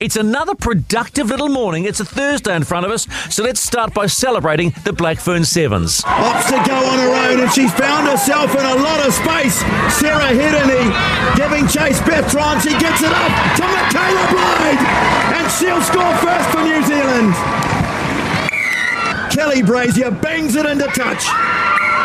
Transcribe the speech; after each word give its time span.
It's 0.00 0.14
another 0.14 0.54
productive 0.54 1.26
little 1.30 1.48
morning. 1.48 1.84
It's 1.84 1.98
a 1.98 2.04
Thursday 2.04 2.54
in 2.54 2.62
front 2.62 2.86
of 2.86 2.92
us, 2.92 3.08
so 3.34 3.42
let's 3.42 3.58
start 3.58 3.92
by 3.92 4.06
celebrating 4.06 4.70
the 4.84 4.92
Blackfern 4.92 5.44
Sevens. 5.44 6.02
Opts 6.02 6.46
to 6.50 6.70
go 6.70 6.76
on 6.76 6.98
her 7.00 7.32
own, 7.32 7.40
and 7.40 7.50
she's 7.50 7.74
found 7.74 8.06
herself 8.06 8.54
in 8.54 8.64
a 8.64 8.76
lot 8.76 9.04
of 9.04 9.12
space. 9.12 9.58
Sarah 9.98 10.30
Hirini 10.30 10.86
giving 11.34 11.66
chase. 11.66 12.00
Beth 12.06 12.30
Tron, 12.30 12.60
she 12.60 12.78
gets 12.78 13.02
it 13.02 13.10
up 13.10 13.32
to 13.58 13.64
Michaela 13.66 14.22
Blyde, 14.30 14.86
and 15.34 15.50
she'll 15.58 15.82
score 15.82 16.14
first 16.22 16.48
for 16.50 16.62
New 16.62 16.80
Zealand. 16.86 17.34
Kelly 19.34 19.62
Brazier 19.62 20.12
bangs 20.12 20.54
it 20.54 20.64
into 20.64 20.86
touch. 20.94 21.26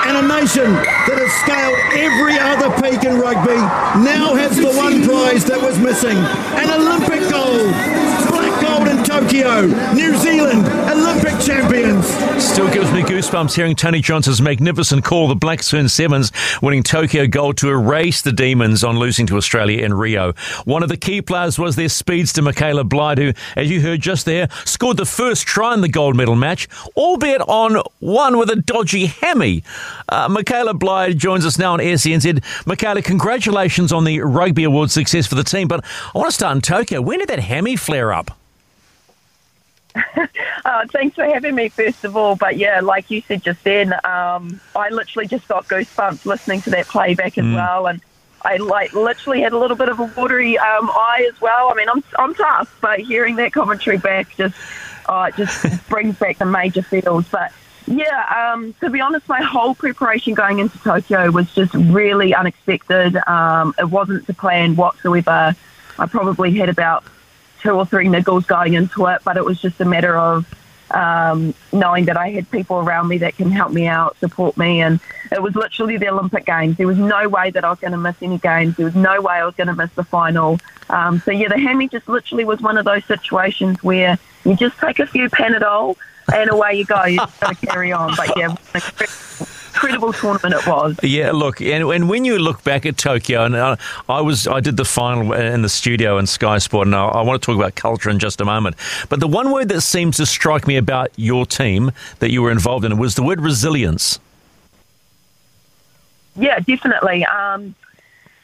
And 0.05 0.17
a 0.17 0.27
nation 0.27 0.73
that 0.73 1.17
has 1.17 1.31
scaled 1.41 1.79
every 1.95 2.35
other 2.37 2.69
peak 2.81 3.03
in 3.07 3.19
rugby 3.19 3.55
now 4.03 4.35
has 4.35 4.57
the 4.57 4.71
one 4.75 5.03
prize 5.03 5.45
that 5.45 5.61
was 5.61 5.79
missing 5.79 6.17
an 6.17 6.69
Olympic 6.69 7.21
gold. 7.31 8.12
Black 9.13 9.29
Tokyo. 9.29 9.65
New 9.93 10.15
Zealand, 10.17 10.65
Olympic 10.89 11.39
champions. 11.39 12.07
Still 12.43 12.71
gives 12.71 12.91
me 12.91 13.01
goosebumps 13.03 13.55
hearing 13.55 13.75
Tony 13.75 14.01
Johnson's 14.01 14.41
magnificent 14.41 15.03
call, 15.03 15.27
the 15.27 15.35
Blackfern 15.35 15.87
Sevens 15.89 16.31
winning 16.63 16.81
Tokyo 16.81 17.27
gold 17.27 17.57
to 17.57 17.69
erase 17.69 18.23
the 18.23 18.31
Demons 18.31 18.83
on 18.83 18.97
losing 18.97 19.27
to 19.27 19.37
Australia 19.37 19.83
in 19.83 19.93
Rio. 19.93 20.33
One 20.65 20.81
of 20.81 20.89
the 20.89 20.97
key 20.97 21.21
players 21.21 21.59
was 21.59 21.75
their 21.75 21.89
speedster 21.89 22.41
Michaela 22.41 22.83
Blyde, 22.83 23.19
who, 23.19 23.33
as 23.55 23.69
you 23.69 23.81
heard 23.81 24.01
just 24.01 24.25
there, 24.25 24.47
scored 24.65 24.97
the 24.97 25.05
first 25.05 25.45
try 25.45 25.75
in 25.75 25.81
the 25.81 25.89
gold 25.89 26.15
medal 26.15 26.35
match, 26.35 26.67
albeit 26.95 27.41
on 27.41 27.83
one 27.99 28.37
with 28.39 28.49
a 28.49 28.55
dodgy 28.55 29.05
hammy. 29.05 29.63
Uh, 30.09 30.27
Michaela 30.27 30.73
Blyde 30.73 31.19
joins 31.19 31.45
us 31.45 31.59
now 31.59 31.73
on 31.73 31.79
SENZ. 31.79 32.43
Michaela, 32.65 33.03
congratulations 33.03 33.93
on 33.93 34.05
the 34.05 34.21
Rugby 34.21 34.63
Award 34.63 34.89
success 34.89 35.27
for 35.27 35.35
the 35.35 35.43
team, 35.43 35.67
but 35.67 35.85
I 36.15 36.17
want 36.17 36.29
to 36.29 36.35
start 36.35 36.55
in 36.55 36.61
Tokyo. 36.61 36.99
When 37.01 37.19
did 37.19 37.29
that 37.29 37.39
hammy 37.39 37.75
flare 37.75 38.11
up? 38.11 38.37
Uh, 40.65 40.85
thanks 40.93 41.13
for 41.15 41.25
having 41.25 41.55
me, 41.55 41.67
first 41.67 42.05
of 42.05 42.15
all. 42.15 42.37
But 42.37 42.55
yeah, 42.55 42.79
like 42.79 43.11
you 43.11 43.21
said 43.27 43.43
just 43.43 43.61
then, 43.65 43.93
um, 44.05 44.61
I 44.75 44.87
literally 44.89 45.27
just 45.27 45.45
got 45.49 45.67
goosebumps 45.67 46.25
listening 46.25 46.61
to 46.61 46.69
that 46.69 46.87
playback 46.87 47.37
as 47.37 47.43
Mm. 47.43 47.55
well, 47.55 47.87
and 47.87 47.99
I 48.43 48.55
like 48.57 48.93
literally 48.93 49.41
had 49.41 49.51
a 49.51 49.57
little 49.57 49.75
bit 49.75 49.89
of 49.89 49.99
a 49.99 50.03
watery 50.03 50.57
um, 50.57 50.89
eye 50.89 51.27
as 51.29 51.39
well. 51.41 51.69
I 51.69 51.73
mean, 51.75 51.89
I'm 51.89 52.01
I'm 52.17 52.33
tough, 52.33 52.77
but 52.81 52.99
hearing 53.01 53.35
that 53.37 53.51
commentary 53.51 53.97
back 53.97 54.33
just 54.37 54.55
it 55.09 55.35
just 55.35 55.87
brings 55.89 56.15
back 56.17 56.37
the 56.37 56.45
major 56.45 56.81
feels. 56.81 57.27
But 57.27 57.51
yeah, 57.85 58.51
um, 58.53 58.73
to 58.79 58.89
be 58.89 59.01
honest, 59.01 59.27
my 59.27 59.41
whole 59.41 59.75
preparation 59.75 60.33
going 60.33 60.59
into 60.59 60.77
Tokyo 60.79 61.29
was 61.29 61.53
just 61.53 61.73
really 61.73 62.33
unexpected. 62.33 63.17
Um, 63.27 63.75
it 63.77 63.89
wasn't 63.89 64.27
the 64.27 64.33
plan 64.33 64.77
whatsoever. 64.77 65.55
I 65.99 66.05
probably 66.05 66.51
had 66.55 66.69
about 66.69 67.03
two 67.63 67.71
or 67.71 67.85
three 67.85 68.07
niggles 68.07 68.45
going 68.45 68.73
into 68.73 69.07
it, 69.07 69.21
but 69.23 69.37
it 69.37 69.43
was 69.43 69.59
just 69.59 69.79
a 69.81 69.85
matter 69.85 70.15
of 70.17 70.45
um, 70.91 71.55
knowing 71.71 72.05
that 72.05 72.17
I 72.17 72.29
had 72.29 72.49
people 72.51 72.77
around 72.77 73.07
me 73.07 73.17
that 73.19 73.35
can 73.35 73.49
help 73.49 73.71
me 73.71 73.87
out, 73.87 74.17
support 74.19 74.57
me, 74.57 74.81
and 74.81 74.99
it 75.31 75.41
was 75.41 75.55
literally 75.55 75.97
the 75.97 76.09
Olympic 76.09 76.45
Games. 76.45 76.77
There 76.77 76.85
was 76.85 76.97
no 76.97 77.27
way 77.27 77.49
that 77.49 77.63
I 77.63 77.69
was 77.69 77.79
going 77.79 77.93
to 77.93 77.97
miss 77.97 78.15
any 78.21 78.37
games. 78.37 78.75
There 78.75 78.85
was 78.85 78.95
no 78.95 79.21
way 79.21 79.35
I 79.35 79.45
was 79.45 79.55
going 79.55 79.67
to 79.67 79.75
miss 79.75 79.91
the 79.93 80.03
final. 80.03 80.59
Um, 80.89 81.19
so 81.19 81.31
yeah, 81.31 81.47
the 81.47 81.57
hammy 81.57 81.87
just 81.87 82.07
literally 82.07 82.45
was 82.45 82.61
one 82.61 82.77
of 82.77 82.85
those 82.85 83.05
situations 83.05 83.81
where 83.81 84.19
you 84.45 84.55
just 84.55 84.77
take 84.77 84.99
a 84.99 85.07
few 85.07 85.29
Panadol 85.29 85.95
and 86.33 86.51
away 86.51 86.73
you 86.73 86.85
go. 86.85 87.03
You 87.05 87.17
just 87.17 87.39
got 87.39 87.57
to 87.57 87.65
carry 87.65 87.91
on. 87.91 88.13
But 88.15 88.37
yeah, 88.37 88.55
incredible, 89.83 90.13
tournament 90.13 90.53
it 90.55 90.67
was. 90.67 90.97
Yeah, 91.03 91.31
look, 91.31 91.61
and, 91.61 91.83
and 91.91 92.09
when 92.09 92.25
you 92.25 92.39
look 92.39 92.63
back 92.63 92.85
at 92.85 92.97
Tokyo, 92.97 93.43
and 93.43 93.55
I, 93.55 93.77
I 94.07 94.21
was, 94.21 94.47
I 94.47 94.59
did 94.59 94.77
the 94.77 94.85
final 94.85 95.33
in 95.33 95.61
the 95.61 95.69
studio 95.69 96.17
in 96.17 96.27
Sky 96.27 96.57
Sport, 96.57 96.87
and 96.87 96.95
I, 96.95 97.05
I 97.05 97.21
want 97.21 97.41
to 97.41 97.45
talk 97.45 97.55
about 97.55 97.75
culture 97.75 98.09
in 98.09 98.19
just 98.19 98.41
a 98.41 98.45
moment. 98.45 98.75
But 99.09 99.19
the 99.19 99.27
one 99.27 99.51
word 99.51 99.69
that 99.69 99.81
seems 99.81 100.17
to 100.17 100.25
strike 100.25 100.67
me 100.67 100.77
about 100.77 101.11
your 101.15 101.45
team 101.45 101.91
that 102.19 102.31
you 102.31 102.41
were 102.41 102.51
involved 102.51 102.85
in 102.85 102.97
was 102.97 103.15
the 103.15 103.23
word 103.23 103.41
resilience. 103.41 104.19
Yeah, 106.35 106.59
definitely. 106.59 107.25
Um, 107.25 107.75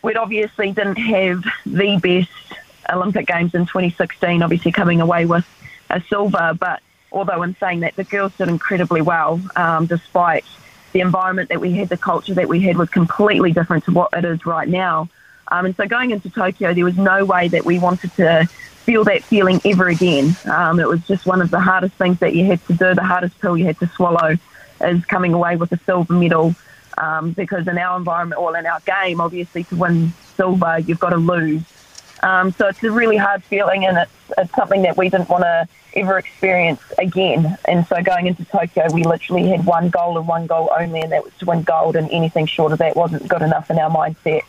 we 0.01 0.15
obviously 0.15 0.71
didn't 0.71 0.97
have 0.97 1.43
the 1.65 1.97
best 1.97 2.59
Olympic 2.89 3.27
Games 3.27 3.53
in 3.53 3.65
2016, 3.65 4.43
obviously 4.43 4.71
coming 4.71 5.01
away 5.01 5.25
with 5.25 5.47
a 5.89 6.01
silver. 6.01 6.55
But 6.59 6.81
although 7.11 7.41
in 7.43 7.55
saying 7.59 7.81
that, 7.81 7.95
the 7.95 8.03
girls 8.03 8.35
did 8.37 8.47
incredibly 8.47 9.01
well, 9.01 9.41
um, 9.55 9.85
despite 9.87 10.45
the 10.91 11.01
environment 11.01 11.49
that 11.49 11.59
we 11.59 11.73
had, 11.73 11.89
the 11.89 11.97
culture 11.97 12.33
that 12.33 12.47
we 12.47 12.61
had 12.61 12.77
was 12.77 12.89
completely 12.89 13.51
different 13.51 13.85
to 13.85 13.91
what 13.91 14.09
it 14.13 14.25
is 14.25 14.45
right 14.45 14.67
now. 14.67 15.09
Um, 15.49 15.65
and 15.65 15.75
so 15.75 15.87
going 15.87 16.11
into 16.11 16.29
Tokyo, 16.29 16.73
there 16.73 16.85
was 16.85 16.97
no 16.97 17.25
way 17.25 17.47
that 17.47 17.65
we 17.65 17.79
wanted 17.79 18.13
to 18.13 18.45
feel 18.83 19.03
that 19.05 19.23
feeling 19.23 19.61
ever 19.65 19.87
again. 19.87 20.35
Um, 20.45 20.79
it 20.79 20.87
was 20.87 21.05
just 21.07 21.25
one 21.25 21.41
of 21.41 21.51
the 21.51 21.59
hardest 21.59 21.95
things 21.95 22.19
that 22.19 22.33
you 22.35 22.45
had 22.45 22.65
to 22.67 22.73
do, 22.73 22.93
the 22.93 23.03
hardest 23.03 23.39
pill 23.39 23.57
you 23.57 23.65
had 23.65 23.79
to 23.79 23.87
swallow 23.87 24.37
is 24.81 25.05
coming 25.05 25.33
away 25.33 25.55
with 25.57 25.71
a 25.71 25.79
silver 25.85 26.13
medal. 26.13 26.55
Um, 26.97 27.31
because 27.31 27.67
in 27.67 27.77
our 27.77 27.97
environment 27.97 28.41
or 28.41 28.57
in 28.57 28.65
our 28.65 28.81
game, 28.81 29.21
obviously 29.21 29.63
to 29.65 29.75
win 29.75 30.11
silver, 30.35 30.79
you've 30.79 30.99
got 30.99 31.11
to 31.11 31.17
lose. 31.17 31.61
Um, 32.21 32.51
so 32.51 32.67
it's 32.67 32.83
a 32.83 32.91
really 32.91 33.17
hard 33.17 33.43
feeling, 33.43 33.85
and 33.85 33.97
it's, 33.97 34.11
it's 34.37 34.53
something 34.53 34.81
that 34.83 34.97
we 34.97 35.09
didn't 35.09 35.29
want 35.29 35.43
to 35.43 35.67
ever 35.95 36.17
experience 36.17 36.81
again. 36.97 37.57
And 37.65 37.85
so 37.87 38.01
going 38.01 38.27
into 38.27 38.45
Tokyo, 38.45 38.87
we 38.91 39.03
literally 39.03 39.47
had 39.49 39.65
one 39.65 39.89
goal 39.89 40.17
and 40.17 40.27
one 40.27 40.47
goal 40.47 40.71
only, 40.77 41.01
and 41.01 41.11
that 41.11 41.23
was 41.23 41.33
to 41.39 41.45
win 41.45 41.63
gold. 41.63 41.95
And 41.95 42.09
anything 42.11 42.45
short 42.45 42.71
of 42.71 42.79
that 42.79 42.95
wasn't 42.95 43.27
good 43.27 43.41
enough 43.41 43.69
in 43.71 43.79
our 43.79 43.89
mindset. 43.89 44.41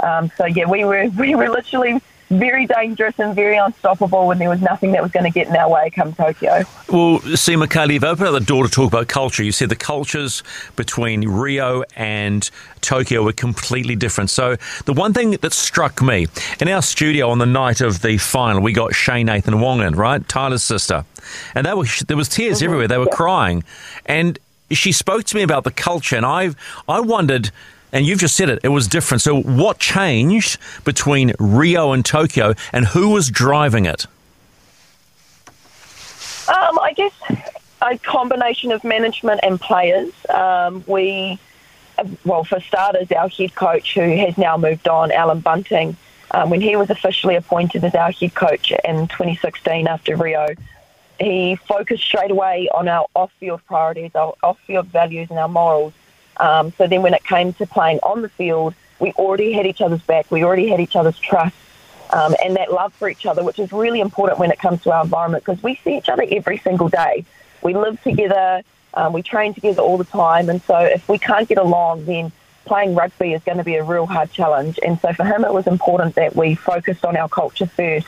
Um, 0.00 0.30
so 0.36 0.46
yeah, 0.46 0.68
we 0.68 0.84
were 0.84 1.08
we 1.18 1.34
were 1.34 1.48
literally 1.48 2.00
very 2.38 2.66
dangerous 2.66 3.18
and 3.18 3.34
very 3.34 3.56
unstoppable, 3.56 4.30
and 4.30 4.40
there 4.40 4.48
was 4.48 4.60
nothing 4.60 4.92
that 4.92 5.02
was 5.02 5.12
going 5.12 5.24
to 5.24 5.30
get 5.30 5.48
in 5.48 5.56
our 5.56 5.70
way 5.70 5.90
come 5.90 6.12
Tokyo. 6.12 6.64
Well, 6.88 7.20
see, 7.20 7.56
Michaela, 7.56 7.92
you've 7.92 8.04
opened 8.04 8.28
up 8.28 8.34
the 8.34 8.40
door 8.40 8.64
to 8.64 8.70
talk 8.70 8.92
about 8.92 9.08
culture. 9.08 9.42
You 9.42 9.52
said 9.52 9.68
the 9.68 9.76
cultures 9.76 10.42
between 10.76 11.28
Rio 11.28 11.84
and 11.96 12.48
Tokyo 12.80 13.22
were 13.22 13.32
completely 13.32 13.96
different. 13.96 14.30
So, 14.30 14.56
the 14.84 14.92
one 14.92 15.12
thing 15.12 15.32
that 15.32 15.52
struck 15.52 16.02
me 16.02 16.26
in 16.60 16.68
our 16.68 16.82
studio 16.82 17.30
on 17.30 17.38
the 17.38 17.46
night 17.46 17.80
of 17.80 18.02
the 18.02 18.18
final, 18.18 18.62
we 18.62 18.72
got 18.72 18.94
Shane 18.94 19.26
Nathan 19.26 19.60
Wong 19.60 19.80
in, 19.80 19.94
right? 19.94 20.26
Tyla's 20.28 20.64
sister. 20.64 21.04
And 21.54 21.66
they 21.66 21.74
were, 21.74 21.86
there 22.06 22.16
was 22.16 22.28
tears 22.28 22.58
mm-hmm. 22.58 22.64
everywhere. 22.64 22.88
They 22.88 22.98
were 22.98 23.06
crying. 23.06 23.64
And 24.06 24.38
she 24.70 24.92
spoke 24.92 25.24
to 25.24 25.36
me 25.36 25.42
about 25.42 25.64
the 25.64 25.70
culture, 25.70 26.16
and 26.16 26.26
I, 26.26 26.50
I 26.88 27.00
wondered. 27.00 27.50
And 27.92 28.06
you've 28.06 28.20
just 28.20 28.34
said 28.36 28.48
it, 28.48 28.60
it 28.62 28.68
was 28.68 28.88
different. 28.88 29.20
So, 29.20 29.40
what 29.42 29.78
changed 29.78 30.58
between 30.84 31.34
Rio 31.38 31.92
and 31.92 32.04
Tokyo, 32.04 32.54
and 32.72 32.86
who 32.86 33.10
was 33.10 33.30
driving 33.30 33.84
it? 33.84 34.06
Um, 36.48 36.78
I 36.78 36.92
guess 36.96 37.12
a 37.82 37.98
combination 37.98 38.72
of 38.72 38.82
management 38.84 39.40
and 39.42 39.60
players. 39.60 40.12
Um, 40.28 40.84
we, 40.86 41.38
well, 42.24 42.44
for 42.44 42.60
starters, 42.60 43.10
our 43.12 43.28
head 43.28 43.54
coach, 43.54 43.94
who 43.94 44.00
has 44.00 44.38
now 44.38 44.56
moved 44.56 44.88
on, 44.88 45.12
Allan 45.12 45.40
Bunting, 45.40 45.96
um, 46.30 46.50
when 46.50 46.60
he 46.60 46.76
was 46.76 46.90
officially 46.90 47.36
appointed 47.36 47.84
as 47.84 47.94
our 47.94 48.10
head 48.10 48.34
coach 48.34 48.72
in 48.84 49.08
2016 49.08 49.86
after 49.86 50.16
Rio, 50.16 50.48
he 51.20 51.56
focused 51.56 52.02
straight 52.02 52.30
away 52.30 52.68
on 52.74 52.88
our 52.88 53.06
off-field 53.14 53.60
priorities, 53.66 54.12
our 54.14 54.34
off-field 54.42 54.86
values, 54.86 55.28
and 55.30 55.38
our 55.38 55.48
morals. 55.48 55.92
Um, 56.38 56.72
so 56.78 56.86
then, 56.86 57.02
when 57.02 57.14
it 57.14 57.24
came 57.24 57.52
to 57.54 57.66
playing 57.66 58.00
on 58.02 58.22
the 58.22 58.28
field, 58.28 58.74
we 58.98 59.12
already 59.12 59.52
had 59.52 59.66
each 59.66 59.80
other's 59.80 60.02
back. 60.02 60.30
We 60.30 60.44
already 60.44 60.68
had 60.68 60.80
each 60.80 60.96
other's 60.96 61.18
trust. 61.18 61.54
um, 62.12 62.34
and 62.44 62.56
that 62.56 62.70
love 62.72 62.92
for 62.94 63.08
each 63.08 63.26
other, 63.26 63.42
which 63.42 63.58
is 63.58 63.72
really 63.72 64.00
important 64.00 64.38
when 64.38 64.50
it 64.50 64.58
comes 64.58 64.82
to 64.82 64.92
our 64.92 65.02
environment 65.02 65.44
because 65.44 65.62
we 65.62 65.76
see 65.76 65.96
each 65.96 66.08
other 66.08 66.24
every 66.30 66.58
single 66.58 66.88
day. 66.88 67.24
We 67.62 67.74
live 67.74 68.00
together, 68.02 68.62
um, 68.94 69.12
we 69.12 69.22
train 69.22 69.54
together 69.54 69.82
all 69.82 69.96
the 69.96 70.04
time, 70.04 70.50
and 70.50 70.60
so 70.62 70.76
if 70.78 71.08
we 71.08 71.18
can't 71.18 71.48
get 71.48 71.58
along, 71.58 72.04
then 72.04 72.30
playing 72.64 72.94
rugby 72.94 73.32
is 73.32 73.42
going 73.42 73.58
to 73.58 73.64
be 73.64 73.76
a 73.76 73.84
real 73.84 74.06
hard 74.06 74.30
challenge. 74.30 74.78
And 74.84 75.00
so 75.00 75.12
for 75.12 75.24
him, 75.24 75.44
it 75.44 75.52
was 75.52 75.66
important 75.66 76.14
that 76.16 76.36
we 76.36 76.54
focused 76.54 77.04
on 77.04 77.16
our 77.16 77.28
culture 77.28 77.66
first. 77.66 78.06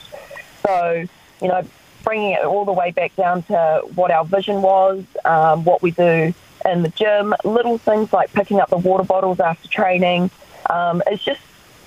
So, 0.65 1.06
you 1.41 1.49
know, 1.49 1.62
bringing 2.05 2.32
it 2.32 2.44
all 2.44 2.65
the 2.65 2.73
way 2.73 2.91
back 2.91 3.17
down 3.17 3.43
to 3.44 3.82
what 3.94 4.11
our 4.11 4.25
vision 4.25 4.61
was, 4.62 5.03
um, 5.25 5.65
what 5.65 5.82
we 5.82 5.91
do 5.91 6.35
in 6.64 6.82
the 6.82 6.88
gym, 6.90 7.34
little 7.44 7.78
things 7.78 8.12
like 8.12 8.32
picking 8.32 8.61
up 8.61 8.70
the 8.70 8.76
water 8.78 9.05
bottles 9.05 9.40
after 9.40 9.69
training. 9.69 10.31
Um, 10.69 11.02
it's 11.06 11.22
just 11.22 11.40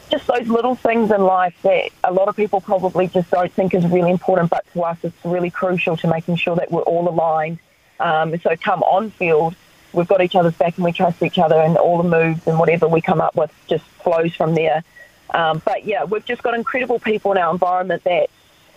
just 0.09 0.25
those 0.27 0.47
little 0.47 0.75
things 0.75 1.12
in 1.12 1.21
life 1.21 1.53
that 1.63 1.89
a 2.03 2.13
lot 2.13 2.29
of 2.29 2.35
people 2.35 2.62
probably 2.62 3.07
just 3.07 3.29
don't 3.29 3.51
think 3.51 3.74
is 3.74 3.85
really 3.88 4.12
important, 4.12 4.50
but 4.50 4.65
to 4.74 4.81
us 4.83 4.97
it's 5.03 5.25
really 5.25 5.50
crucial 5.50 5.97
to 5.97 6.07
making 6.07 6.38
sure 6.38 6.56
that 6.56 6.71
we're 6.71 6.81
all 6.83 7.09
aligned. 7.09 7.59
Um, 8.00 8.39
so 8.39 8.56
come 8.56 8.83
on 8.83 9.12
field, 9.12 9.56
we've 9.91 10.07
got 10.07 10.21
each 10.21 10.35
other's 10.35 10.53
back 10.53 10.77
and 10.77 10.85
we 10.85 10.94
trust 10.94 11.21
each 11.21 11.38
other, 11.38 11.56
and 11.56 11.75
all 11.77 12.01
the 12.01 12.07
moves 12.07 12.47
and 12.47 12.57
whatever 12.57 12.88
we 12.88 13.01
come 13.01 13.19
up 13.19 13.35
with 13.35 13.51
just 13.68 13.83
flows 13.83 14.33
from 14.33 14.56
there. 14.56 14.83
Um, 15.31 15.62
but 15.65 15.85
yeah, 15.85 16.06
we've 16.06 16.24
just 16.24 16.41
got 16.41 16.53
incredible 16.53 17.00
people 17.00 17.33
in 17.33 17.38
our 17.38 17.51
environment 17.51 18.03
that 18.06 18.29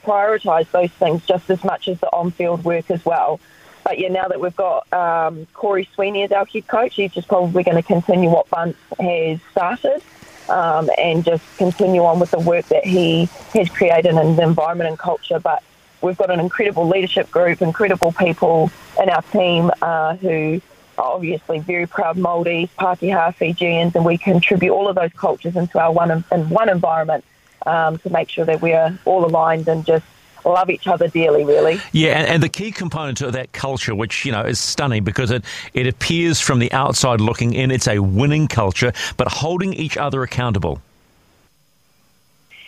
prioritise 0.03 0.69
those 0.73 0.91
things 0.91 1.25
just 1.27 1.49
as 1.51 1.63
much 1.63 1.87
as 1.87 2.01
the 2.01 2.09
on-field 2.09 2.65
work 2.65 2.91
as 2.91 3.05
well. 3.05 3.39
But 3.85 3.99
yeah, 3.99 4.09
now 4.09 4.29
that 4.29 4.41
we've 4.41 4.57
got 4.57 4.91
um, 4.93 5.47
Cory 5.53 5.89
Sweeney 5.95 6.23
as 6.23 6.33
our 6.33 6.45
head 6.45 6.67
coach, 6.67 6.97
he's 6.97 7.13
just 7.13 7.29
probably 7.29 7.63
going 7.63 7.77
to 7.77 7.83
continue 7.83 8.31
what 8.31 8.49
Bunce 8.51 8.77
has 8.99 9.41
started 9.51 10.03
um, 10.49 10.91
and 10.99 11.25
just 11.25 11.45
continue 11.57 12.05
on 12.05 12.21
with 12.21 12.31
the 12.31 12.39
work 12.39 12.67
that 12.67 12.85
he 12.85 13.27
has 13.55 13.69
created 13.69 14.15
in 14.15 14.37
the 14.37 14.43
environment 14.43 14.91
and 14.91 14.99
culture. 14.99 15.39
But 15.39 15.63
we've 16.01 16.17
got 16.17 16.31
an 16.31 16.41
incredible 16.41 16.87
leadership 16.87 17.31
group, 17.31 17.63
incredible 17.63 18.13
people 18.13 18.71
in 19.01 19.09
our 19.09 19.23
team 19.23 19.71
uh, 19.81 20.17
who 20.17 20.61
are 20.99 21.15
obviously 21.15 21.61
very 21.61 21.87
proud 21.87 22.17
Māoris, 22.17 22.69
Pākehā, 22.79 23.35
Fijians, 23.35 23.95
and 23.95 24.05
we 24.05 24.19
contribute 24.19 24.73
all 24.73 24.89
of 24.89 24.97
those 24.97 25.13
cultures 25.13 25.57
into 25.57 25.79
our 25.79 25.93
one 25.93 26.25
in 26.31 26.49
one 26.51 26.69
environment 26.69 27.25
um, 27.67 27.99
to 27.99 28.11
make 28.11 28.29
sure 28.29 28.45
that 28.45 28.61
we're 28.61 28.99
all 29.05 29.25
aligned 29.25 29.69
and 29.69 29.87
just 29.87 30.05
love 30.45 30.71
each 30.71 30.87
other 30.87 31.09
dearly, 31.09 31.45
really. 31.45 31.81
Yeah, 31.93 32.19
and, 32.19 32.27
and, 32.29 32.43
the 32.43 32.49
key 32.49 32.73
component 32.73 33.21
of 33.21 33.33
that 33.33 33.53
culture, 33.53 33.95
which 33.95 34.25
you 34.25 34.33
know 34.33 34.43
is 34.43 34.59
stunning 34.59 35.05
because 35.05 35.31
it 35.31 35.45
it 35.75 35.87
appears 35.87 36.41
from 36.41 36.59
the 36.59 36.73
outside 36.73 37.21
looking 37.21 37.53
in, 37.55 37.71
it's 37.71 37.89
a 37.89 37.99
winning 37.99 38.49
culture, 38.49 38.93
but 39.17 39.29
holding 39.29 39.73
each 39.75 39.97
other 39.97 40.23
accountable. 40.23 40.81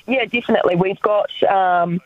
Yeah, 0.07 0.25
definitely. 0.25 0.77
We've 0.77 1.01
got. 1.01 1.31
Um, 1.45 2.01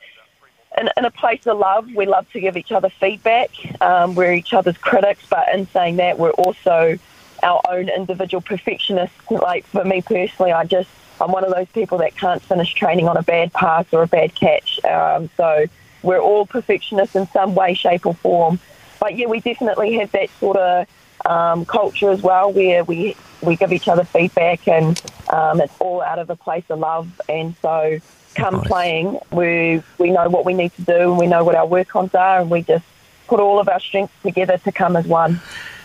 in, 0.78 0.90
in, 0.94 1.06
a 1.06 1.10
place 1.10 1.46
of 1.46 1.56
love, 1.58 1.90
we 1.94 2.04
love 2.04 2.30
to 2.32 2.40
give 2.40 2.58
each 2.58 2.70
other 2.70 2.90
feedback. 2.90 3.48
Um, 3.80 4.14
we're 4.14 4.34
each 4.34 4.52
other's 4.52 4.76
critics, 4.76 5.24
but 5.30 5.46
in 5.54 5.66
saying 5.68 5.96
that, 5.96 6.18
we're 6.18 6.32
also 6.32 6.98
our 7.42 7.62
own 7.70 7.88
individual 7.88 8.42
perfectionists. 8.42 9.30
Like 9.30 9.64
for 9.66 9.84
me 9.84 10.02
personally, 10.02 10.52
I 10.52 10.64
just 10.64 10.90
I'm 11.20 11.32
one 11.32 11.44
of 11.44 11.54
those 11.54 11.68
people 11.68 11.98
that 11.98 12.16
can't 12.16 12.42
finish 12.42 12.74
training 12.74 13.08
on 13.08 13.16
a 13.16 13.22
bad 13.22 13.52
pass 13.52 13.86
or 13.92 14.02
a 14.02 14.06
bad 14.06 14.34
catch. 14.34 14.84
Um, 14.84 15.30
so 15.36 15.66
we're 16.02 16.20
all 16.20 16.46
perfectionists 16.46 17.16
in 17.16 17.26
some 17.28 17.54
way, 17.54 17.74
shape, 17.74 18.06
or 18.06 18.14
form. 18.14 18.58
But 19.00 19.16
yeah, 19.16 19.26
we 19.26 19.40
definitely 19.40 19.94
have 19.94 20.12
that 20.12 20.30
sort 20.40 20.56
of 20.56 20.86
um, 21.24 21.64
culture 21.64 22.10
as 22.10 22.22
well, 22.22 22.52
where 22.52 22.84
we 22.84 23.16
we 23.42 23.56
give 23.56 23.72
each 23.72 23.88
other 23.88 24.04
feedback, 24.04 24.66
and 24.68 25.00
um, 25.30 25.60
it's 25.60 25.74
all 25.80 26.02
out 26.02 26.18
of 26.18 26.30
a 26.30 26.36
place 26.36 26.64
of 26.70 26.78
love. 26.78 27.20
And 27.28 27.54
so, 27.60 27.98
come 28.34 28.56
nice. 28.56 28.66
playing, 28.66 29.18
we 29.32 29.82
we 29.98 30.10
know 30.10 30.28
what 30.28 30.44
we 30.44 30.54
need 30.54 30.74
to 30.76 30.82
do, 30.82 31.10
and 31.10 31.18
we 31.18 31.26
know 31.26 31.44
what 31.44 31.54
our 31.54 31.66
work 31.66 31.94
ons 31.96 32.14
are, 32.14 32.40
and 32.40 32.50
we 32.50 32.62
just 32.62 32.84
put 33.26 33.40
all 33.40 33.58
of 33.58 33.68
our 33.68 33.80
strengths 33.80 34.14
together 34.22 34.58
to 34.58 34.72
come 34.72 34.96
as 34.96 35.06
one. 35.06 35.40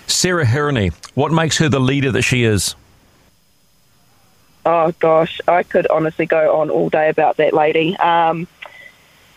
Sarah 0.08 0.46
Hirini, 0.46 0.94
what 1.16 1.32
makes 1.32 1.58
her 1.58 1.70
the 1.70 1.80
leader 1.80 2.12
that 2.12 2.22
she 2.22 2.44
is? 2.44 2.76
Oh 4.66 4.94
gosh, 5.00 5.42
I 5.48 5.64
could 5.64 5.88
honestly 5.88 6.26
go 6.26 6.60
on 6.60 6.70
all 6.70 6.90
day 6.90 7.10
about 7.10 7.38
that 7.38 7.54
lady. 7.54 7.98
Um, 7.98 8.48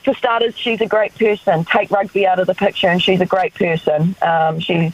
for 0.03 0.15
starters, 0.15 0.56
she's 0.56 0.82
a 0.82 0.87
great 0.87 1.15
person. 1.15 1.65
Take 1.65 1.91
rugby 1.91 2.26
out 2.26 2.38
of 2.38 2.47
the 2.47 2.55
picture, 2.55 2.88
and 2.88 3.03
she's 3.03 3.23
a 3.23 3.26
great 3.26 3.55
person. 3.55 4.15
Um, 4.21 4.61
she's 4.61 4.93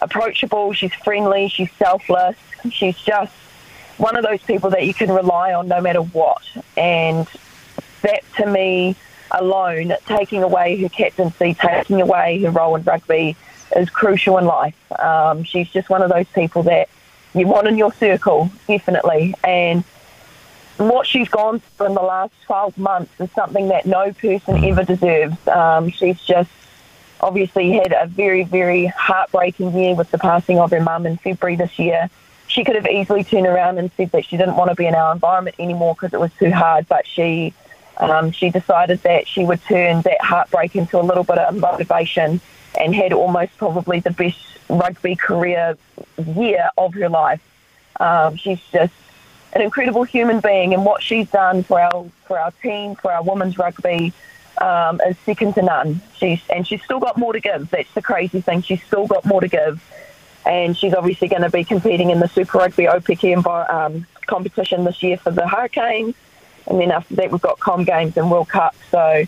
approachable, 0.00 0.72
she's 0.72 0.94
friendly, 0.94 1.48
she's 1.48 1.70
selfless. 1.72 2.36
She's 2.70 2.96
just 2.98 3.32
one 3.98 4.16
of 4.16 4.24
those 4.24 4.42
people 4.42 4.70
that 4.70 4.86
you 4.86 4.94
can 4.94 5.10
rely 5.10 5.52
on 5.52 5.68
no 5.68 5.80
matter 5.80 6.00
what. 6.00 6.42
And 6.76 7.28
that, 8.00 8.22
to 8.36 8.46
me, 8.46 8.96
alone, 9.30 9.94
taking 10.06 10.42
away 10.42 10.80
her 10.80 10.88
captaincy, 10.88 11.54
taking 11.54 12.00
away 12.00 12.40
her 12.42 12.50
role 12.50 12.76
in 12.76 12.82
rugby, 12.82 13.36
is 13.76 13.90
crucial 13.90 14.38
in 14.38 14.46
life. 14.46 14.74
Um, 14.98 15.44
she's 15.44 15.68
just 15.68 15.90
one 15.90 16.02
of 16.02 16.10
those 16.10 16.26
people 16.28 16.62
that 16.64 16.88
you 17.34 17.46
want 17.46 17.66
in 17.68 17.78
your 17.78 17.92
circle, 17.92 18.50
definitely. 18.66 19.34
And 19.44 19.84
what 20.76 21.06
she's 21.06 21.28
gone 21.28 21.60
through 21.60 21.86
in 21.86 21.94
the 21.94 22.02
last 22.02 22.32
12 22.46 22.78
months 22.78 23.12
is 23.20 23.30
something 23.32 23.68
that 23.68 23.86
no 23.86 24.12
person 24.12 24.64
ever 24.64 24.84
deserves. 24.84 25.36
Um, 25.46 25.90
she's 25.90 26.20
just 26.20 26.50
obviously 27.20 27.72
had 27.72 27.92
a 27.92 28.06
very, 28.06 28.44
very 28.44 28.86
heartbreaking 28.86 29.76
year 29.76 29.94
with 29.94 30.10
the 30.10 30.18
passing 30.18 30.58
of 30.58 30.70
her 30.70 30.80
mum 30.80 31.06
in 31.06 31.16
February 31.18 31.56
this 31.56 31.78
year. 31.78 32.08
She 32.46 32.64
could 32.64 32.74
have 32.74 32.86
easily 32.86 33.22
turned 33.22 33.46
around 33.46 33.78
and 33.78 33.90
said 33.96 34.10
that 34.12 34.24
she 34.24 34.36
didn't 34.36 34.56
want 34.56 34.70
to 34.70 34.74
be 34.74 34.86
in 34.86 34.94
our 34.94 35.12
environment 35.12 35.56
anymore 35.58 35.94
because 35.94 36.12
it 36.14 36.20
was 36.20 36.32
too 36.38 36.50
hard, 36.50 36.88
but 36.88 37.06
she 37.06 37.54
um, 37.98 38.32
she 38.32 38.48
decided 38.48 39.02
that 39.02 39.28
she 39.28 39.44
would 39.44 39.62
turn 39.64 40.00
that 40.02 40.22
heartbreak 40.22 40.74
into 40.74 40.98
a 40.98 41.02
little 41.02 41.22
bit 41.22 41.38
of 41.38 41.54
motivation 41.54 42.40
and 42.80 42.94
had 42.94 43.12
almost 43.12 43.56
probably 43.58 44.00
the 44.00 44.10
best 44.10 44.38
rugby 44.68 45.14
career 45.14 45.76
year 46.24 46.70
of 46.78 46.94
her 46.94 47.08
life. 47.08 47.42
Um, 47.98 48.36
she's 48.36 48.60
just 48.72 48.94
an 49.52 49.60
incredible 49.62 50.04
human 50.04 50.40
being, 50.40 50.72
and 50.72 50.84
what 50.84 51.02
she's 51.02 51.30
done 51.30 51.62
for 51.62 51.80
our 51.80 52.06
for 52.26 52.38
our 52.38 52.52
team, 52.62 52.94
for 52.94 53.12
our 53.12 53.22
women's 53.22 53.58
rugby, 53.58 54.12
um, 54.58 55.00
is 55.06 55.18
second 55.18 55.54
to 55.54 55.62
none. 55.62 56.00
She's 56.16 56.40
and 56.48 56.66
she's 56.66 56.82
still 56.82 57.00
got 57.00 57.18
more 57.18 57.32
to 57.32 57.40
give. 57.40 57.70
That's 57.70 57.92
the 57.94 58.02
crazy 58.02 58.40
thing. 58.40 58.62
She's 58.62 58.82
still 58.82 59.06
got 59.06 59.26
more 59.26 59.40
to 59.40 59.48
give, 59.48 59.82
and 60.46 60.76
she's 60.76 60.94
obviously 60.94 61.28
going 61.28 61.42
to 61.42 61.50
be 61.50 61.64
competing 61.64 62.10
in 62.10 62.20
the 62.20 62.28
Super 62.28 62.58
Rugby 62.58 62.84
Aupiki 62.84 63.34
um, 63.70 64.06
competition 64.26 64.84
this 64.84 65.02
year 65.02 65.18
for 65.18 65.30
the 65.30 65.46
Hurricanes, 65.46 66.14
and 66.66 66.80
then 66.80 66.90
after 66.90 67.16
that 67.16 67.30
we've 67.30 67.42
got 67.42 67.58
Com 67.60 67.84
Games 67.84 68.16
and 68.16 68.30
World 68.30 68.48
Cup. 68.48 68.74
So 68.90 69.26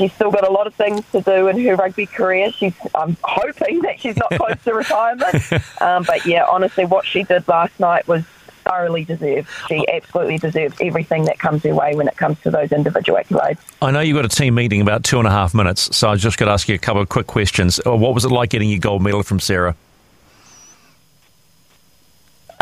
she's 0.00 0.12
still 0.14 0.30
got 0.30 0.48
a 0.48 0.50
lot 0.50 0.66
of 0.66 0.74
things 0.74 1.04
to 1.12 1.20
do 1.20 1.48
in 1.48 1.62
her 1.66 1.76
rugby 1.76 2.06
career. 2.06 2.50
She's, 2.52 2.72
I'm 2.94 3.18
hoping 3.22 3.82
that 3.82 4.00
she's 4.00 4.16
not 4.16 4.30
close 4.30 4.56
to 4.64 4.74
retirement. 4.74 5.36
Um, 5.80 6.04
but 6.04 6.26
yeah, 6.26 6.44
honestly, 6.44 6.84
what 6.84 7.06
she 7.06 7.22
did 7.22 7.46
last 7.48 7.78
night 7.80 8.06
was 8.06 8.22
thoroughly 8.64 9.04
deserved. 9.04 9.48
She 9.68 9.86
absolutely 9.88 10.36
deserves 10.36 10.76
everything 10.80 11.24
that 11.24 11.38
comes 11.38 11.62
her 11.64 11.74
way 11.74 11.94
when 11.94 12.06
it 12.06 12.16
comes 12.16 12.38
to 12.42 12.50
those 12.50 12.70
individual 12.70 13.18
accolades. 13.18 13.58
I 13.80 13.90
know 13.90 14.00
you've 14.00 14.16
got 14.16 14.26
a 14.26 14.28
team 14.28 14.54
meeting 14.54 14.80
in 14.80 14.86
about 14.86 15.04
two 15.04 15.18
and 15.18 15.26
a 15.26 15.30
half 15.30 15.54
minutes, 15.54 15.96
so 15.96 16.10
I 16.10 16.16
just 16.16 16.38
got 16.38 16.46
to 16.46 16.50
ask 16.50 16.68
you 16.68 16.74
a 16.74 16.78
couple 16.78 17.00
of 17.00 17.08
quick 17.08 17.26
questions. 17.26 17.80
Uh, 17.84 17.96
what 17.96 18.14
was 18.14 18.24
it 18.24 18.30
like 18.30 18.50
getting 18.50 18.68
your 18.68 18.78
gold 18.78 19.02
medal 19.02 19.22
from 19.22 19.40
Sarah? 19.40 19.74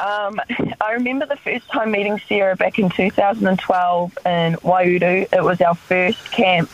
Um, 0.01 0.41
I 0.81 0.93
remember 0.93 1.27
the 1.27 1.37
first 1.37 1.69
time 1.69 1.91
meeting 1.91 2.21
Sarah 2.29 2.55
back 2.55 2.79
in 2.79 2.89
2012 2.89 4.19
in 4.19 4.55
Waiouru. 4.55 5.33
It 5.33 5.43
was 5.43 5.61
our 5.61 5.75
first 5.75 6.31
camp 6.31 6.71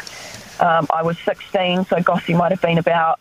um, 0.60 0.86
I 0.92 1.02
was 1.02 1.18
16, 1.20 1.86
so 1.86 2.00
Gossie 2.00 2.34
might 2.34 2.52
have 2.52 2.60
been 2.60 2.78
about 2.78 3.20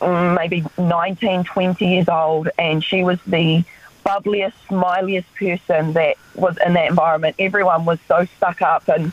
um, 0.00 0.34
maybe 0.34 0.64
19, 0.78 1.44
20 1.44 1.86
years 1.86 2.08
old, 2.08 2.48
and 2.58 2.82
she 2.82 3.02
was 3.02 3.18
the 3.26 3.64
bubbliest, 4.04 4.54
smiliest 4.68 5.26
person 5.34 5.92
that 5.94 6.16
was 6.34 6.56
in 6.64 6.74
that 6.74 6.88
environment. 6.90 7.36
Everyone 7.38 7.84
was 7.84 7.98
so 8.06 8.24
stuck 8.36 8.62
up 8.62 8.88
and 8.88 9.12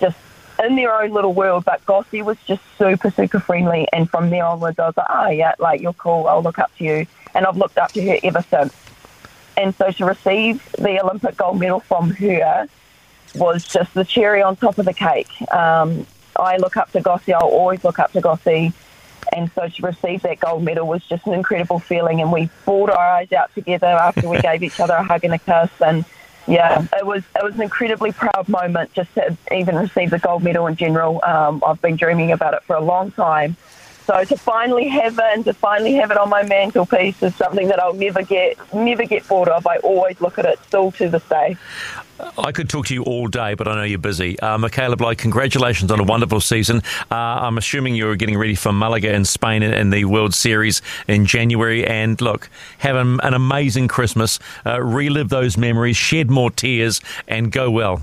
just 0.00 0.16
in 0.62 0.76
their 0.76 0.94
own 0.94 1.10
little 1.10 1.32
world, 1.32 1.64
but 1.64 1.84
Gossie 1.86 2.22
was 2.22 2.36
just 2.44 2.62
super, 2.78 3.10
super 3.10 3.40
friendly. 3.40 3.88
And 3.92 4.08
from 4.08 4.30
there 4.30 4.44
onwards, 4.44 4.78
I 4.78 4.86
was 4.86 4.96
like, 4.96 5.06
oh, 5.08 5.28
yeah, 5.30 5.54
like, 5.58 5.80
you're 5.80 5.94
cool. 5.94 6.26
I'll 6.26 6.42
look 6.42 6.58
up 6.58 6.76
to 6.76 6.84
you. 6.84 7.06
And 7.34 7.46
I've 7.46 7.56
looked 7.56 7.78
up 7.78 7.92
to 7.92 8.02
her 8.06 8.18
ever 8.22 8.44
since. 8.50 8.74
And 9.56 9.74
so 9.74 9.90
to 9.90 10.04
receive 10.04 10.70
the 10.72 11.02
Olympic 11.02 11.36
gold 11.36 11.58
medal 11.58 11.80
from 11.80 12.10
her 12.10 12.68
was 13.34 13.64
just 13.64 13.94
the 13.94 14.04
cherry 14.04 14.42
on 14.42 14.56
top 14.56 14.78
of 14.78 14.84
the 14.84 14.94
cake. 14.94 15.30
Um, 15.52 16.06
I 16.36 16.56
look 16.56 16.76
up 16.76 16.90
to 16.92 17.00
Gossie. 17.00 17.34
I'll 17.34 17.48
always 17.48 17.84
look 17.84 17.98
up 17.98 18.12
to 18.12 18.20
Gossie. 18.20 18.72
And 19.32 19.50
so 19.52 19.68
to 19.68 19.82
receive 19.82 20.22
that 20.22 20.40
gold 20.40 20.62
medal 20.62 20.86
was 20.86 21.02
just 21.04 21.26
an 21.26 21.32
incredible 21.32 21.78
feeling. 21.78 22.20
And 22.20 22.32
we 22.32 22.50
bawled 22.64 22.90
our 22.90 22.98
eyes 23.16 23.32
out 23.32 23.54
together 23.54 23.86
after 23.86 24.28
we 24.28 24.38
gave 24.40 24.62
each 24.62 24.78
other 24.80 24.94
a 24.94 25.02
hug 25.02 25.24
and 25.24 25.34
a 25.34 25.38
kiss. 25.38 25.70
And 25.80 26.04
yeah, 26.46 26.86
it 26.96 27.06
was 27.06 27.22
it 27.34 27.42
was 27.42 27.54
an 27.54 27.62
incredibly 27.62 28.12
proud 28.12 28.48
moment 28.48 28.92
just 28.92 29.12
to 29.14 29.36
even 29.52 29.76
receive 29.76 30.10
the 30.10 30.18
gold 30.18 30.42
medal 30.42 30.66
in 30.66 30.76
general. 30.76 31.24
Um, 31.24 31.62
I've 31.66 31.80
been 31.80 31.96
dreaming 31.96 32.32
about 32.32 32.54
it 32.54 32.62
for 32.64 32.76
a 32.76 32.80
long 32.80 33.12
time. 33.12 33.56
So 34.06 34.22
to 34.24 34.36
finally 34.36 34.88
have 34.88 35.18
it 35.18 35.24
and 35.32 35.44
to 35.46 35.54
finally 35.54 35.94
have 35.94 36.10
it 36.10 36.18
on 36.18 36.28
my 36.28 36.42
mantelpiece 36.42 37.22
is 37.22 37.34
something 37.36 37.68
that 37.68 37.80
I'll 37.80 37.94
never 37.94 38.22
get 38.22 38.58
never 38.74 39.04
get 39.04 39.26
bored 39.26 39.48
of. 39.48 39.66
I 39.66 39.78
always 39.78 40.20
look 40.20 40.38
at 40.38 40.44
it 40.44 40.58
still 40.64 40.92
to 40.92 41.08
this 41.08 41.26
day. 41.28 41.56
I 42.38 42.52
could 42.52 42.68
talk 42.68 42.86
to 42.86 42.94
you 42.94 43.02
all 43.02 43.26
day, 43.26 43.54
but 43.54 43.66
I 43.66 43.74
know 43.74 43.82
you're 43.82 43.98
busy. 43.98 44.38
Uh, 44.38 44.56
Michaela 44.56 44.96
Blyde, 44.96 45.18
congratulations 45.18 45.90
on 45.90 46.00
a 46.00 46.04
wonderful 46.04 46.40
season. 46.40 46.82
Uh, 47.10 47.14
I'm 47.14 47.58
assuming 47.58 47.96
you're 47.96 48.14
getting 48.14 48.38
ready 48.38 48.54
for 48.54 48.72
Malaga 48.72 49.12
in 49.12 49.24
Spain 49.24 49.62
in 49.62 49.90
the 49.90 50.04
World 50.04 50.34
Series 50.34 50.80
in 51.08 51.26
January. 51.26 51.84
And 51.84 52.20
look, 52.20 52.50
have 52.78 52.96
an, 52.96 53.20
an 53.22 53.34
amazing 53.34 53.88
Christmas, 53.88 54.38
uh, 54.64 54.80
relive 54.80 55.28
those 55.28 55.56
memories, 55.56 55.96
shed 55.96 56.30
more 56.30 56.50
tears, 56.50 57.00
and 57.26 57.50
go 57.50 57.70
well. 57.70 58.02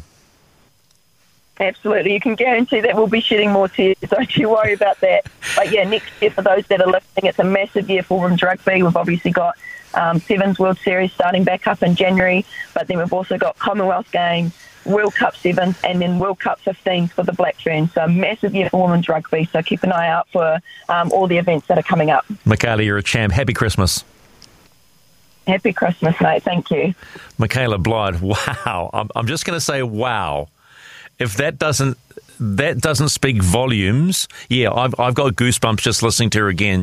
Absolutely. 1.62 2.13
You 2.13 2.20
can 2.20 2.34
guarantee 2.34 2.82
that 2.82 2.96
we'll 2.96 3.06
be 3.08 3.22
shedding 3.22 3.51
more 3.51 3.68
tears. 3.68 3.96
Don't 4.10 4.36
you 4.36 4.50
worry 4.50 4.74
about 4.74 5.00
that. 5.01 5.25
But 5.56 5.72
yeah, 5.72 5.88
next 5.88 6.12
year 6.20 6.32
for 6.32 6.41
those 6.41 6.65
that 6.68 6.82
are 6.82 6.88
listening, 6.88 7.30
it's 7.30 7.38
a 7.38 7.44
massive 7.44 7.88
year 7.88 8.01
for 8.01 8.20
women's 8.20 8.41
rugby. 8.41 8.82
We've 8.82 8.98
obviously 8.98 9.32
got 9.32 9.56
um, 9.94 10.20
Sevens 10.20 10.58
World 10.58 10.80
Series 10.80 11.13
starting 11.13 11.44
back 11.44 11.68
up 11.68 11.84
in 11.84 11.96
January, 11.96 12.46
but 12.74 12.88
then 12.88 12.98
we've 12.98 13.13
also 13.13 13.38
got 13.38 13.60
Commonwealth 13.60 14.12
Games, 14.12 14.53
World 14.86 15.13
Cup 15.13 15.36
Sevens, 15.36 15.77
and 15.84 16.01
then 16.01 16.18
World 16.18 16.39
Cup 16.39 16.60
15s 16.62 17.12
for 17.12 17.22
the 17.24 17.34
Black 17.34 17.60
Ferns. 17.60 17.94
So 17.94 18.08
massive 18.08 18.56
year 18.56 18.70
for 18.70 18.82
women's 18.84 19.08
rugby. 19.08 19.48
So 19.51 19.62
keep 19.62 19.84
an 19.84 19.91
eye 19.91 20.08
out 20.08 20.27
for 20.30 20.60
um, 20.89 21.12
all 21.12 21.27
the 21.27 21.38
events 21.38 21.68
that 21.68 21.77
are 21.77 21.84
coming 21.84 22.10
up. 22.10 22.25
Michaela, 22.44 22.82
you're 22.82 22.98
a 22.98 23.03
champ. 23.03 23.34
Happy 23.34 23.53
Christmas. 23.53 24.03
Happy 25.46 25.74
Christmas, 25.74 26.20
mate. 26.22 26.41
Thank 26.41 26.72
you. 26.72 26.96
Michaela 27.38 27.77
Blyde, 27.77 28.20
wow. 28.65 28.89
I'm, 28.94 29.10
I'm 29.15 29.27
just 29.27 29.46
going 29.46 29.58
to 29.58 29.63
say 29.63 29.84
wow. 29.84 30.48
If 31.20 31.38
that 31.38 31.60
doesn't 31.60 31.98
that 32.39 32.80
doesn't 32.80 33.10
speak 33.10 33.41
volumes, 33.41 34.27
yeah, 34.50 34.72
I've, 34.72 35.00
I've 35.00 35.13
got 35.13 35.34
goosebumps 35.34 35.77
just 35.77 36.01
listening 36.01 36.32
to 36.32 36.39
her 36.39 36.48
again. 36.48 36.80